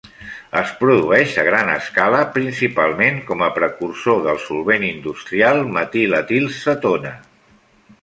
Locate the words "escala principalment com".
1.73-3.45